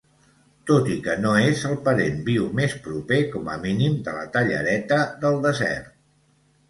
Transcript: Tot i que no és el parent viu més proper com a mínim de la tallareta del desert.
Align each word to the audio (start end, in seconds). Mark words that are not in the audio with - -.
Tot 0.69 0.87
i 0.93 0.95
que 1.07 1.13
no 1.25 1.33
és 1.49 1.59
el 1.71 1.75
parent 1.87 2.17
viu 2.29 2.47
més 2.61 2.73
proper 2.87 3.21
com 3.35 3.53
a 3.57 3.61
mínim 3.67 4.01
de 4.09 4.17
la 4.19 4.27
tallareta 4.39 5.01
del 5.27 5.39
desert. 5.49 5.93